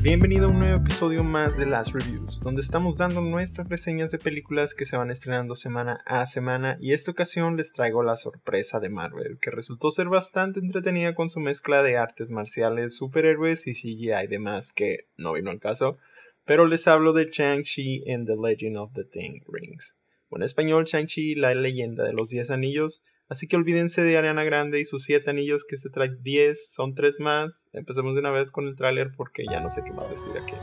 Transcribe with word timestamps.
bienvenido 0.00 0.46
a 0.46 0.50
un 0.50 0.60
nuevo 0.60 0.76
episodio 0.76 1.24
más 1.24 1.56
de 1.56 1.66
Las 1.66 1.92
Reviews, 1.92 2.38
donde 2.38 2.60
estamos 2.60 2.96
dando 2.96 3.20
nuestras 3.20 3.68
reseñas 3.68 4.12
de 4.12 4.18
películas 4.18 4.72
que 4.72 4.86
se 4.86 4.96
van 4.96 5.10
estrenando 5.10 5.56
semana 5.56 6.02
a 6.06 6.24
semana 6.26 6.78
y 6.80 6.92
esta 6.92 7.10
ocasión 7.10 7.56
les 7.56 7.72
traigo 7.72 8.04
la 8.04 8.14
sorpresa 8.14 8.78
de 8.78 8.90
Marvel, 8.90 9.38
que 9.40 9.50
resultó 9.50 9.90
ser 9.90 10.08
bastante 10.08 10.60
entretenida 10.60 11.16
con 11.16 11.30
su 11.30 11.40
mezcla 11.40 11.82
de 11.82 11.96
artes 11.96 12.30
marciales, 12.30 12.96
superhéroes 12.96 13.66
y 13.66 13.74
CGI 13.74 14.12
y 14.22 14.26
demás 14.28 14.72
que 14.72 15.06
no 15.16 15.32
vino 15.32 15.50
al 15.50 15.58
caso, 15.58 15.98
pero 16.44 16.66
les 16.66 16.86
hablo 16.86 17.12
de 17.12 17.28
Shang-Chi 17.32 18.08
and 18.08 18.28
the 18.28 18.36
Legend 18.40 18.76
of 18.76 18.92
the 18.92 19.04
Ten 19.04 19.42
Rings. 19.48 19.98
O 20.28 20.36
en 20.36 20.44
español, 20.44 20.84
Shang-Chi, 20.84 21.34
la 21.34 21.54
leyenda 21.54 22.04
de 22.04 22.12
los 22.12 22.30
Diez 22.30 22.50
Anillos, 22.50 23.02
Así 23.28 23.46
que 23.46 23.56
olvídense 23.56 24.02
de 24.02 24.16
Ariana 24.16 24.42
Grande 24.42 24.80
y 24.80 24.86
sus 24.86 25.04
siete 25.04 25.28
anillos 25.28 25.66
que 25.68 25.76
se 25.76 25.90
trae 25.90 26.08
10, 26.08 26.72
son 26.72 26.94
tres 26.94 27.20
más. 27.20 27.68
Empecemos 27.74 28.14
de 28.14 28.20
una 28.20 28.30
vez 28.30 28.50
con 28.50 28.66
el 28.66 28.74
tráiler 28.74 29.12
porque 29.14 29.44
ya 29.50 29.60
no 29.60 29.70
sé 29.70 29.82
qué 29.84 29.92
más 29.92 30.08
decir 30.08 30.32
aquí. 30.42 30.54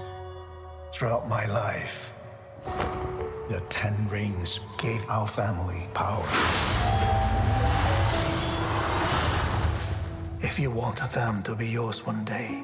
Throughout 0.92 1.26
my 1.28 1.46
life, 1.46 2.12
the 3.50 3.62
ten 3.70 3.94
rings 4.10 4.60
gave 4.82 5.06
our 5.10 5.28
family 5.28 5.88
power. 5.94 6.26
If 10.42 10.58
you 10.60 10.72
want 10.72 10.98
them 11.12 11.44
to 11.44 11.56
be 11.56 11.68
yours 11.68 12.04
one 12.06 12.26
day, 12.26 12.64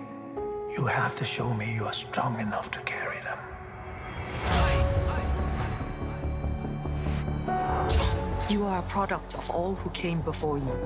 you 0.76 0.88
have 0.88 1.16
to 1.18 1.26
show 1.26 1.54
me 1.54 1.76
you 1.76 1.86
are 1.86 1.94
strong 1.94 2.40
enough 2.40 2.72
to 2.72 2.80
carry 2.86 3.20
them. 3.24 3.51
You 8.52 8.66
are 8.66 8.80
a 8.80 8.84
product 8.90 9.36
of 9.36 9.50
all 9.50 9.76
who 9.76 9.90
came 9.92 10.20
before 10.20 10.58
you. 10.58 10.78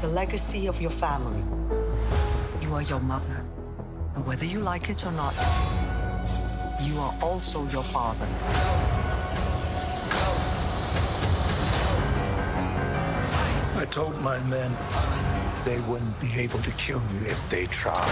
The 0.00 0.08
legacy 0.08 0.66
of 0.66 0.80
your 0.82 0.90
family. 0.90 1.44
You 2.60 2.74
are 2.74 2.82
your 2.82 2.98
mother. 2.98 3.44
And 4.16 4.26
whether 4.26 4.44
you 4.44 4.58
like 4.58 4.90
it 4.90 5.06
or 5.06 5.12
not, 5.12 5.36
you 6.82 6.98
are 6.98 7.14
also 7.22 7.64
your 7.68 7.84
father. 7.84 8.26
I 13.76 13.86
told 13.88 14.20
my 14.20 14.40
men 14.54 14.72
they 15.64 15.78
wouldn't 15.88 16.20
be 16.20 16.34
able 16.40 16.58
to 16.62 16.72
kill 16.72 17.00
you 17.14 17.28
if 17.28 17.48
they 17.50 17.66
tried. 17.66 18.10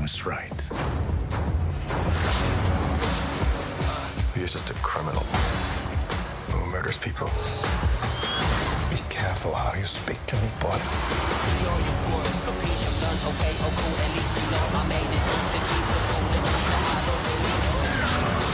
Was 0.00 0.24
right. 0.24 0.68
You're 4.34 4.46
just 4.46 4.70
a 4.70 4.74
criminal 4.74 5.22
who 6.48 6.64
murders 6.70 6.96
people. 6.96 7.26
Be 8.88 8.96
careful 9.10 9.52
how 9.52 9.74
you 9.74 9.84
speak 9.84 10.24
to 10.26 10.36
me, 10.36 10.48
boy. 10.60 10.70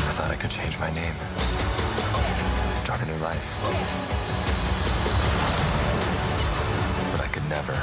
I 0.09 0.13
thought 0.13 0.31
I 0.33 0.37
could 0.37 0.51
change 0.51 0.77
my 0.81 0.91
name. 0.91 1.15
Start 2.75 3.03
a 3.03 3.07
new 3.07 3.19
life. 3.19 3.55
But 7.13 7.21
I 7.21 7.29
could 7.29 7.49
never 7.49 7.79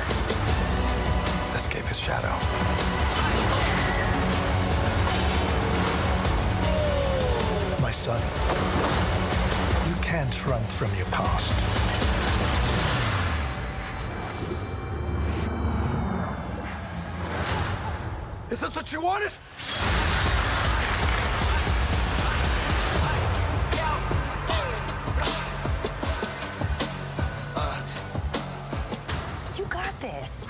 escape 1.55 1.85
his 1.85 1.99
shadow. 1.99 3.12
Son. 8.03 8.19
You 9.88 9.96
can't 10.02 10.36
run 10.46 10.62
from 10.64 10.91
your 10.97 11.06
past. 11.06 11.53
Is 18.52 18.59
this 18.59 18.75
what 18.75 18.92
you 18.92 19.00
wanted? 19.00 19.31
You 29.58 29.66
got 29.69 29.97
this. 30.02 30.46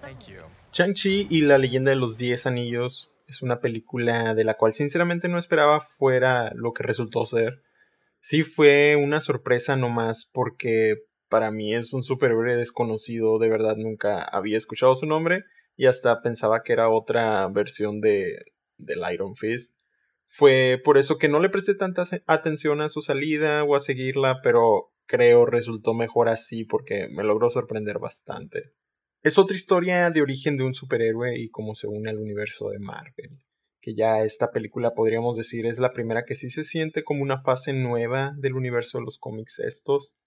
Thank 0.00 0.28
you. 0.28 0.38
Chang-Chi 0.70 1.26
y 1.30 1.40
la 1.40 1.58
leyenda 1.58 1.90
de 1.90 1.96
los 1.96 2.16
10 2.16 2.46
anillos 2.46 3.08
es 3.26 3.42
una 3.42 3.60
película 3.60 4.34
de 4.34 4.44
la 4.44 4.54
cual 4.54 4.72
sinceramente 4.72 5.28
no 5.28 5.38
esperaba 5.38 5.88
fuera 5.98 6.52
lo 6.54 6.72
que 6.72 6.82
resultó 6.82 7.24
ser. 7.26 7.62
Sí 8.20 8.42
fue 8.42 8.96
una 8.96 9.20
sorpresa 9.20 9.76
nomás 9.76 10.30
porque 10.32 10.96
para 11.28 11.50
mí 11.50 11.74
es 11.74 11.92
un 11.92 12.02
superhéroe 12.02 12.56
desconocido, 12.56 13.38
de 13.38 13.48
verdad 13.48 13.76
nunca 13.76 14.22
había 14.22 14.58
escuchado 14.58 14.94
su 14.94 15.06
nombre 15.06 15.44
y 15.76 15.86
hasta 15.86 16.20
pensaba 16.20 16.62
que 16.62 16.72
era 16.72 16.88
otra 16.88 17.48
versión 17.48 18.00
de 18.00 18.38
del 18.78 19.00
Iron 19.12 19.36
Fist. 19.36 19.76
Fue 20.26 20.80
por 20.84 20.98
eso 20.98 21.18
que 21.18 21.28
no 21.28 21.40
le 21.40 21.48
presté 21.48 21.74
tanta 21.74 22.04
atención 22.26 22.80
a 22.80 22.88
su 22.88 23.02
salida 23.02 23.62
o 23.64 23.76
a 23.76 23.80
seguirla, 23.80 24.40
pero 24.42 24.92
creo 25.06 25.46
resultó 25.46 25.94
mejor 25.94 26.28
así 26.28 26.64
porque 26.64 27.08
me 27.08 27.24
logró 27.24 27.50
sorprender 27.50 27.98
bastante. 27.98 28.72
Es 29.24 29.38
otra 29.38 29.56
historia 29.56 30.10
de 30.10 30.20
origen 30.20 30.58
de 30.58 30.64
un 30.64 30.74
superhéroe 30.74 31.38
y 31.38 31.48
cómo 31.48 31.74
se 31.74 31.86
une 31.86 32.10
al 32.10 32.18
universo 32.18 32.68
de 32.68 32.78
Marvel. 32.78 33.38
Que 33.80 33.94
ya 33.94 34.22
esta 34.22 34.50
película 34.50 34.92
podríamos 34.92 35.38
decir 35.38 35.64
es 35.64 35.78
la 35.78 35.94
primera 35.94 36.26
que 36.26 36.34
sí 36.34 36.50
se 36.50 36.62
siente 36.62 37.04
como 37.04 37.22
una 37.22 37.40
fase 37.40 37.72
nueva 37.72 38.34
del 38.36 38.52
universo 38.52 38.98
de 38.98 39.04
los 39.04 39.16
cómics 39.18 39.60
estos. 39.60 40.18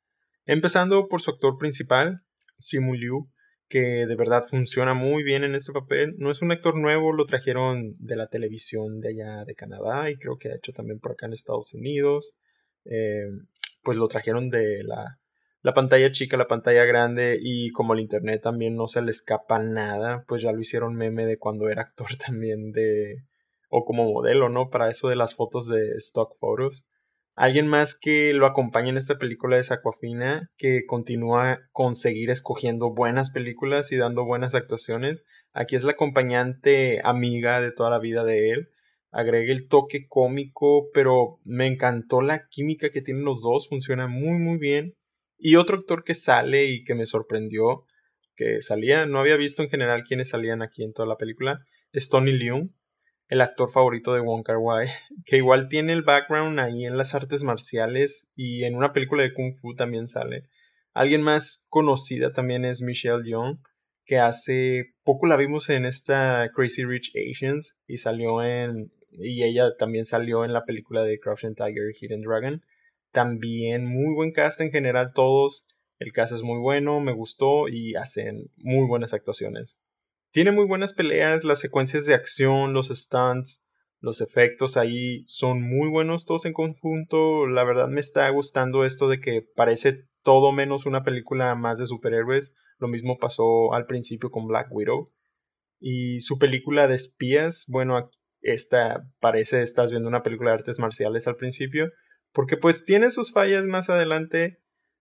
Empezando 0.48 1.08
por 1.10 1.22
su 1.22 1.30
actor 1.30 1.60
principal, 1.60 2.22
Simu 2.58 2.96
Liu, 2.96 3.30
que 3.70 4.08
de 4.08 4.16
verdad 4.16 4.46
funciona 4.50 4.96
muy 4.96 5.22
bien 5.22 5.44
en 5.44 5.54
este 5.54 5.74
papel. 5.74 6.16
No 6.18 6.32
es 6.32 6.42
un 6.42 6.52
actor 6.52 6.76
nuevo, 6.76 7.14
lo 7.14 7.26
trajeron 7.26 7.94
de 8.00 8.16
la 8.16 8.30
televisión 8.30 9.00
de 9.00 9.10
allá 9.10 9.46
de 9.46 9.54
Canadá 9.54 10.10
y 10.10 10.18
creo 10.18 10.40
que 10.40 10.50
ha 10.50 10.56
hecho 10.56 10.74
también 10.74 11.00
por 11.00 11.12
acá 11.12 11.28
en 11.28 11.34
Estados 11.34 11.72
Unidos. 11.76 12.34
Eh, 12.86 13.30
pues 13.84 13.96
lo 13.96 14.08
trajeron 14.08 14.50
de 14.50 14.84
la 14.84 15.20
la 15.68 15.74
pantalla 15.74 16.14
chica, 16.14 16.38
la 16.38 16.48
pantalla 16.48 16.86
grande 16.86 17.38
y 17.42 17.72
como 17.72 17.94
el 17.94 18.00
internet 18.00 18.42
también 18.42 18.78
no 18.78 18.88
se 18.88 19.02
le 19.02 19.12
escapa 19.12 19.60
nada, 19.60 20.24
pues 20.26 20.42
ya 20.42 20.54
lo 20.54 20.62
hicieron 20.62 20.96
meme 20.96 21.26
de 21.26 21.38
cuando 21.38 21.68
era 21.68 21.82
actor 21.82 22.08
también 22.26 22.72
de 22.72 23.18
o 23.68 23.84
como 23.84 24.10
modelo, 24.10 24.48
¿no? 24.48 24.70
Para 24.70 24.88
eso 24.88 25.10
de 25.10 25.18
las 25.18 25.36
fotos 25.36 25.68
de 25.68 25.98
stock 25.98 26.38
photos. 26.40 26.88
Alguien 27.36 27.68
más 27.68 28.00
que 28.00 28.32
lo 28.32 28.46
acompaña 28.46 28.92
en 28.92 28.96
esta 28.96 29.18
película 29.18 29.60
es 29.60 29.74
Aquafina, 29.74 30.50
que 30.56 30.86
continúa 30.86 31.60
con 31.74 31.96
seguir 31.96 32.30
escogiendo 32.30 32.94
buenas 32.94 33.32
películas 33.32 33.92
y 33.92 33.98
dando 33.98 34.24
buenas 34.24 34.56
actuaciones. 34.56 35.26
Aquí 35.54 35.76
es 35.76 35.84
la 35.84 35.92
acompañante 35.92 37.02
amiga 37.04 37.60
de 37.60 37.74
toda 37.74 37.90
la 37.90 38.00
vida 38.00 38.24
de 38.24 38.52
él. 38.52 38.70
Agregue 39.12 39.52
el 39.52 39.68
toque 39.68 40.08
cómico, 40.08 40.88
pero 40.94 41.40
me 41.44 41.68
encantó 41.68 42.22
la 42.22 42.48
química 42.48 42.90
que 42.90 43.02
tienen 43.02 43.26
los 43.26 43.42
dos, 43.42 43.68
funciona 43.68 44.08
muy 44.08 44.40
muy 44.40 44.58
bien. 44.58 44.94
Y 45.38 45.56
otro 45.56 45.78
actor 45.78 46.04
que 46.04 46.14
sale 46.14 46.66
y 46.66 46.84
que 46.84 46.96
me 46.96 47.06
sorprendió, 47.06 47.86
que 48.36 48.62
salía, 48.62 49.06
no 49.06 49.20
había 49.20 49.36
visto 49.36 49.64
en 49.64 49.70
general 49.70 50.04
quiénes 50.04 50.30
salían 50.30 50.62
aquí 50.62 50.84
en 50.84 50.94
toda 50.94 51.08
la 51.08 51.18
película, 51.18 51.66
es 51.92 52.10
Tony 52.10 52.32
Leung, 52.32 52.72
el 53.28 53.42
actor 53.42 53.72
favorito 53.72 54.14
de 54.14 54.22
Wong 54.22 54.44
Kar 54.44 54.58
Wai, 54.58 54.88
que 55.26 55.38
igual 55.38 55.68
tiene 55.70 55.94
el 55.94 56.04
background 56.04 56.60
ahí 56.60 56.86
en 56.86 56.98
las 56.98 57.14
artes 57.14 57.44
marciales 57.44 58.28
y 58.36 58.64
en 58.64 58.76
una 58.76 58.94
película 58.94 59.24
de 59.24 59.34
Kung 59.34 59.54
Fu 59.56 59.76
también 59.76 60.08
sale. 60.08 60.44
Alguien 60.94 61.22
más 61.22 61.66
conocida 61.70 62.34
también 62.34 62.66
es 62.66 62.82
Michelle 62.82 63.24
Yeoh, 63.24 63.60
que 64.06 64.18
hace 64.18 64.96
poco 65.04 65.28
la 65.28 65.36
vimos 65.36 65.70
en 65.70 65.86
esta 65.86 66.50
Crazy 66.56 66.86
Rich 66.86 67.12
Asians 67.16 67.76
y 67.86 67.98
salió 67.98 68.42
en 68.42 68.92
y 69.12 69.44
ella 69.44 69.76
también 69.78 70.06
salió 70.06 70.46
en 70.46 70.54
la 70.54 70.66
película 70.66 71.04
de 71.04 71.20
Crouching 71.20 71.56
Tiger 71.56 71.94
Hidden 72.00 72.22
Dragon. 72.22 72.62
También 73.12 73.86
muy 73.86 74.14
buen 74.14 74.32
cast 74.32 74.62
en 74.62 74.72
general 74.72 75.12
todos. 75.14 75.68
El 76.00 76.12
cast 76.12 76.34
es 76.34 76.44
muy 76.44 76.60
bueno, 76.60 77.00
me 77.00 77.14
gustó 77.14 77.68
y 77.68 77.96
hacen 77.96 78.52
muy 78.58 78.88
buenas 78.88 79.14
actuaciones. 79.14 79.80
Tiene 80.32 80.52
muy 80.52 80.66
buenas 80.66 80.94
peleas, 80.94 81.44
las 81.44 81.60
secuencias 81.60 82.06
de 82.06 82.14
acción, 82.14 82.74
los 82.74 82.90
stunts, 82.90 83.64
los 84.00 84.22
efectos 84.22 84.78
ahí 84.78 85.24
son 85.26 85.62
muy 85.62 85.90
buenos 85.90 86.26
todos 86.26 86.46
en 86.46 86.54
conjunto. 86.54 87.48
La 87.48 87.64
verdad 87.64 87.88
me 87.88 88.00
está 88.00 88.30
gustando 88.30 88.86
esto 88.86 89.08
de 89.08 89.20
que 89.20 89.44
parece 89.56 90.06
todo 90.22 90.52
menos 90.52 90.86
una 90.86 91.04
película 91.04 91.56
más 91.56 91.80
de 91.80 91.88
superhéroes. 91.88 92.54
Lo 92.78 92.88
mismo 92.88 93.18
pasó 93.18 93.74
al 93.74 93.86
principio 93.86 94.30
con 94.30 94.46
Black 94.48 94.68
Widow. 94.70 95.12
Y 95.80 96.20
su 96.20 96.38
película 96.38 96.88
de 96.88 96.96
espías, 96.96 97.66
bueno, 97.68 98.12
esta 98.42 99.04
parece 99.20 99.64
estás 99.64 99.90
viendo 99.90 100.10
una 100.10 100.24
película 100.24 100.52
de 100.52 100.58
artes 100.58 100.80
marciales 100.80 101.28
al 101.28 101.36
principio, 101.36 101.92
porque 102.38 102.56
pues 102.56 102.86
tiene 102.86 103.10
sus 103.10 103.32
fallas 103.32 103.66
más 103.66 103.90
adelante. 103.90 104.60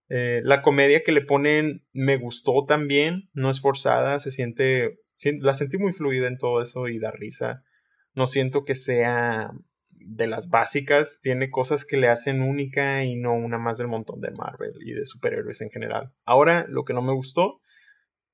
Eh, 0.09 0.41
la 0.43 0.63
comedia 0.63 1.03
que 1.03 1.11
le 1.11 1.21
ponen 1.21 1.85
me 1.93 2.17
gustó 2.17 2.65
también, 2.65 3.29
no 3.33 3.51
es 3.51 3.61
forzada, 3.61 4.17
se 4.17 4.31
siente, 4.31 5.01
la 5.41 5.53
sentí 5.53 5.77
muy 5.77 5.93
fluida 5.93 6.27
en 6.27 6.39
todo 6.39 6.63
eso 6.63 6.87
y 6.87 6.97
da 6.97 7.11
risa. 7.11 7.63
No 8.15 8.25
siento 8.25 8.65
que 8.65 8.73
sea 8.73 9.51
de 9.91 10.25
las 10.25 10.49
básicas, 10.49 11.19
tiene 11.21 11.51
cosas 11.51 11.85
que 11.85 11.97
le 11.97 12.07
hacen 12.07 12.41
única 12.41 13.03
y 13.03 13.15
no 13.15 13.35
una 13.35 13.59
más 13.59 13.77
del 13.77 13.87
montón 13.87 14.19
de 14.19 14.31
Marvel 14.31 14.73
y 14.83 14.93
de 14.93 15.05
superhéroes 15.05 15.61
en 15.61 15.69
general. 15.69 16.11
Ahora, 16.25 16.65
lo 16.67 16.85
que 16.85 16.95
no 16.95 17.03
me 17.03 17.13
gustó, 17.13 17.61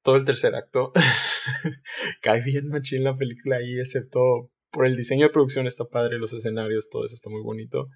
todo 0.02 0.16
el 0.16 0.24
tercer 0.24 0.56
acto, 0.56 0.94
cae 2.22 2.42
bien 2.42 2.70
machín 2.70 3.04
la 3.04 3.18
película 3.18 3.58
ahí, 3.58 3.78
excepto 3.78 4.50
por 4.72 4.86
el 4.86 4.96
diseño 4.96 5.28
de 5.28 5.34
producción 5.34 5.68
está 5.68 5.84
padre, 5.90 6.20
los 6.20 6.32
escenarios, 6.32 6.90
todo 6.90 7.06
eso 7.06 7.16
está 7.16 7.30
muy 7.30 7.42
bonito. 7.42 7.90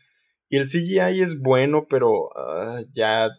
Y 0.49 0.57
el 0.57 0.65
CGI 0.65 1.21
es 1.21 1.39
bueno, 1.41 1.87
pero 1.89 2.29
ah, 2.37 2.81
ya 2.93 3.29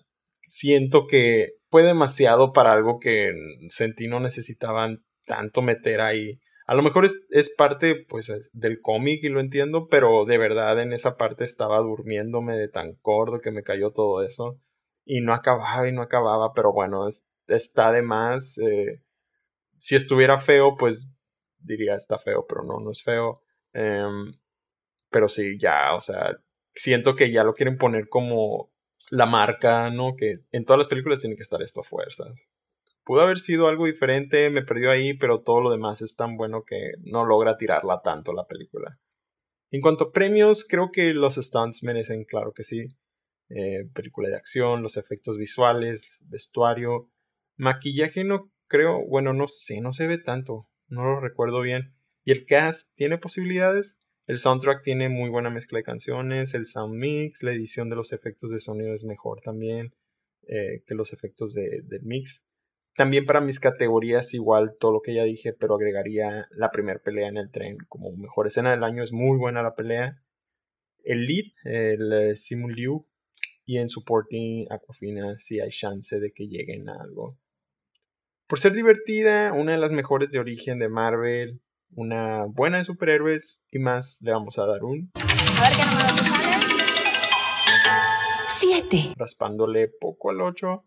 siento 0.43 1.06
que 1.06 1.52
fue 1.70 1.82
demasiado 1.82 2.52
para 2.52 2.72
algo 2.72 2.99
que 2.99 3.32
sentí 3.69 4.08
no 4.08 4.20
necesitaban 4.20 5.05
tanto 5.26 5.62
meter 5.62 6.00
ahí. 6.00 6.40
A 6.66 6.75
lo 6.75 6.82
mejor 6.82 7.05
es, 7.05 7.26
es 7.31 7.55
parte 7.55 8.05
pues 8.08 8.50
del 8.52 8.81
cómic 8.82 9.20
y 9.22 9.28
lo 9.28 9.40
entiendo, 9.40 9.88
pero 9.88 10.25
de 10.26 10.38
verdad 10.38 10.81
en 10.81 10.93
esa 10.93 11.16
parte 11.16 11.44
estaba 11.44 11.78
durmiéndome 11.78 12.56
de 12.56 12.69
tan 12.69 12.99
gordo 13.02 13.40
que 13.40 13.50
me 13.50 13.62
cayó 13.62 13.90
todo 13.93 14.22
eso. 14.22 14.61
Y 15.04 15.22
no 15.22 15.32
acababa 15.32 15.88
y 15.88 15.93
no 15.93 16.02
acababa, 16.02 16.52
pero 16.52 16.72
bueno, 16.72 17.08
está 17.46 17.93
de 17.93 18.02
más. 18.02 18.58
Eh, 18.58 19.02
si 19.78 19.96
estuviera 19.96 20.38
feo, 20.38 20.76
pues 20.76 21.11
diría 21.58 21.94
está 21.94 22.19
feo, 22.19 22.44
pero 22.46 22.62
no, 22.64 22.81
no 22.81 22.90
es 22.90 23.02
feo. 23.02 23.40
Em, 23.72 24.32
pero 25.11 25.28
sí, 25.28 25.58
ya, 25.58 25.94
o 25.94 26.00
sea, 26.00 26.37
siento 26.78 27.16
que 27.16 27.30
ya 27.32 27.44
lo 27.44 27.54
quieren 27.54 27.76
poner 27.76 28.08
como 28.08 28.70
la 29.10 29.26
marca, 29.26 29.90
¿no? 29.90 30.14
Que 30.16 30.36
en 30.52 30.64
todas 30.64 30.78
las 30.78 30.88
películas 30.88 31.20
tiene 31.20 31.36
que 31.36 31.42
estar 31.42 31.60
esto 31.60 31.80
a 31.80 31.84
fuerzas. 31.84 32.40
Pudo 33.04 33.22
haber 33.22 33.40
sido 33.40 33.69
algo 33.69 33.86
diferente, 33.86 34.50
me 34.50 34.62
perdió 34.62 34.90
ahí, 34.90 35.14
pero 35.14 35.40
todo 35.40 35.60
lo 35.60 35.70
demás 35.70 36.02
es 36.02 36.14
tan 36.14 36.36
bueno 36.36 36.64
que 36.64 36.92
no 37.02 37.25
logra 37.25 37.56
tirarla 37.56 38.00
tanto 38.02 38.32
la 38.32 38.46
película. 38.46 38.98
En 39.70 39.80
cuanto 39.80 40.04
a 40.04 40.12
premios, 40.12 40.66
creo 40.66 40.90
que 40.92 41.12
los 41.12 41.34
stunts 41.36 41.82
merecen, 41.82 42.25
claro 42.25 42.52
que 42.52 42.64
sí. 42.64 42.86
Eh, 43.50 43.88
película 43.94 44.28
de 44.28 44.36
acción, 44.36 44.82
los 44.82 44.96
efectos 44.96 45.38
visuales, 45.38 46.19
vestuario, 46.28 47.10
maquillaje 47.56 48.25
no 48.25 48.52
creo, 48.66 49.04
bueno, 49.08 49.32
no 49.32 49.48
sé, 49.48 49.80
no 49.80 49.92
se 49.92 50.06
ve 50.06 50.19
tanto, 50.19 50.69
no 50.86 51.02
lo 51.04 51.20
recuerdo 51.20 51.60
bien. 51.62 51.94
¿Y 52.25 52.32
el 52.32 52.44
cast 52.44 52.94
tiene 52.94 53.19
posibilidades? 53.19 53.98
El 54.28 54.38
soundtrack 54.38 54.82
tiene 54.82 55.08
muy 55.08 55.30
buena 55.30 55.48
mezcla 55.48 55.78
de 55.78 55.84
canciones, 55.84 56.52
el 56.52 56.66
sound 56.66 56.94
mix, 56.94 57.42
la 57.42 57.52
edición 57.52 57.88
de 57.88 57.96
los 57.96 58.12
efectos 58.12 58.50
de 58.50 58.58
sonido 58.58 58.92
es 58.92 59.02
mejor 59.02 59.40
también 59.40 59.94
eh, 60.46 60.82
que 60.86 60.94
los 60.94 61.14
efectos 61.14 61.54
de, 61.54 61.80
del 61.84 62.02
mix. 62.02 62.46
También 62.94 63.25
para 63.25 63.40
mis 63.40 63.58
categorías 63.58 64.34
igual 64.34 64.76
todo 64.78 64.92
lo 64.92 65.00
que 65.00 65.14
ya 65.14 65.25
dije, 65.25 65.54
pero 65.54 65.76
agregaría 65.76 66.46
la 66.50 66.70
primera 66.70 66.98
pelea 66.98 67.28
en 67.28 67.38
el 67.38 67.50
tren 67.50 67.78
como 67.88 68.12
mejor 68.12 68.46
escena 68.46 68.70
del 68.70 68.84
año, 68.84 69.02
es 69.02 69.12
muy 69.12 69.38
buena 69.38 69.62
la 69.62 69.75
pelea. 69.75 70.20
El 71.04 71.25
lead, 71.26 71.46
el 71.64 72.12
eh, 72.12 72.36
Simu 72.36 72.69
Liu, 72.69 73.06
y 73.64 73.78
en 73.78 73.88
supporting 73.88 74.66
Aquafina 74.70 75.38
si 75.38 75.58
hay 75.58 75.70
chance 75.70 76.20
de 76.20 76.32
que 76.32 76.48
lleguen 76.48 76.90
a 76.90 77.00
algo. 77.00 77.38
Por 78.46 78.58
ser 78.58 78.75
divertida, 78.75 79.54
una 79.54 79.72
de 79.72 79.78
las 79.78 79.92
mejores 79.92 80.30
de 80.30 80.38
origen 80.38 80.78
de 80.78 80.90
Marvel, 80.90 81.62
una 81.90 82.44
buena 82.46 82.79
de 82.79 82.85
superhéroes 82.85 83.64
y 83.70 83.79
más, 83.79 84.20
le 84.23 84.32
vamos 84.32 84.58
a 84.58 84.67
dar 84.67 84.85
un. 84.85 85.11
A 85.14 85.62
ver 85.62 85.73
qué 85.76 85.85
número 85.85 86.08
Siete. 88.49 89.14
Raspándole 89.17 89.88
poco 89.88 90.31
al 90.31 90.40
8. 90.40 90.85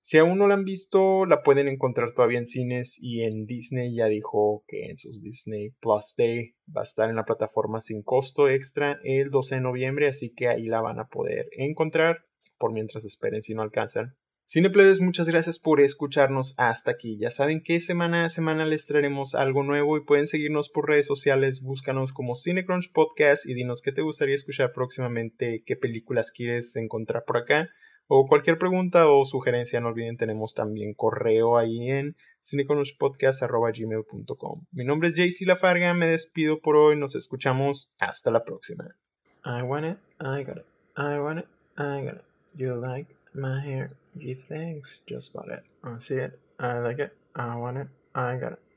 Si 0.00 0.16
aún 0.18 0.38
no 0.38 0.46
la 0.46 0.54
han 0.54 0.64
visto, 0.64 1.26
la 1.26 1.42
pueden 1.42 1.68
encontrar 1.68 2.14
todavía 2.14 2.38
en 2.38 2.46
cines 2.46 2.98
y 3.00 3.22
en 3.22 3.46
Disney 3.46 3.94
ya 3.94 4.06
dijo 4.06 4.64
que 4.66 4.86
en 4.86 4.96
sus 4.96 5.22
Disney 5.22 5.70
Plus 5.80 6.14
Day 6.16 6.54
va 6.74 6.82
a 6.82 6.84
estar 6.84 7.10
en 7.10 7.16
la 7.16 7.24
plataforma 7.24 7.80
sin 7.80 8.02
costo 8.02 8.48
extra 8.48 8.98
el 9.04 9.30
12 9.30 9.56
de 9.56 9.60
noviembre, 9.60 10.08
así 10.08 10.32
que 10.34 10.48
ahí 10.48 10.66
la 10.66 10.80
van 10.80 10.98
a 10.98 11.08
poder 11.08 11.48
encontrar 11.52 12.24
por 12.58 12.72
mientras 12.72 13.04
esperen 13.04 13.42
si 13.42 13.54
no 13.54 13.62
alcanzan. 13.62 14.16
Cineplebes, 14.50 15.02
muchas 15.02 15.28
gracias 15.28 15.58
por 15.58 15.78
escucharnos 15.78 16.54
hasta 16.56 16.90
aquí. 16.90 17.18
Ya 17.18 17.30
saben 17.30 17.62
que 17.62 17.80
semana 17.80 18.24
a 18.24 18.30
semana 18.30 18.64
les 18.64 18.86
traeremos 18.86 19.34
algo 19.34 19.62
nuevo 19.62 19.98
y 19.98 20.04
pueden 20.04 20.26
seguirnos 20.26 20.70
por 20.70 20.88
redes 20.88 21.04
sociales, 21.04 21.60
búscanos 21.60 22.14
como 22.14 22.34
Cinecrunch 22.34 22.90
Podcast 22.90 23.44
y 23.44 23.52
dinos 23.52 23.82
qué 23.82 23.92
te 23.92 24.00
gustaría 24.00 24.34
escuchar 24.34 24.72
próximamente, 24.72 25.62
qué 25.66 25.76
películas 25.76 26.30
quieres 26.30 26.74
encontrar 26.76 27.24
por 27.26 27.36
acá 27.36 27.68
o 28.06 28.26
cualquier 28.26 28.56
pregunta 28.56 29.06
o 29.06 29.26
sugerencia, 29.26 29.80
no 29.80 29.88
olviden, 29.88 30.16
tenemos 30.16 30.54
también 30.54 30.94
correo 30.94 31.58
ahí 31.58 31.90
en 31.90 32.16
cinecrunchpodcast.gmail.com. 32.42 34.64
Mi 34.72 34.86
nombre 34.86 35.10
es 35.10 35.14
JC 35.14 35.46
Lafarga, 35.46 35.92
me 35.92 36.08
despido 36.08 36.60
por 36.60 36.76
hoy, 36.76 36.96
nos 36.96 37.14
escuchamos 37.16 37.94
hasta 37.98 38.30
la 38.30 38.44
próxima. 38.44 38.96
I 39.44 39.60
want 39.60 39.84
it, 39.84 39.98
I 40.18 40.42
got 40.42 40.56
it, 40.56 40.64
I 40.96 41.18
want 41.18 41.40
it, 41.40 41.46
I 41.76 42.02
got 42.02 42.14
it. 42.14 42.22
You 42.54 42.80
like 42.80 43.14
my 43.34 43.60
hair? 43.60 43.90
Gee, 44.18 44.34
thanks. 44.34 45.00
Just 45.08 45.32
got 45.32 45.48
it. 45.48 45.62
I 45.84 45.98
see 45.98 46.16
it. 46.16 46.38
I 46.58 46.78
like 46.80 46.98
it. 46.98 47.16
I 47.36 47.56
want 47.56 47.78
it. 47.78 47.88
I 48.14 48.36
got 48.36 48.52
it. 48.52 48.67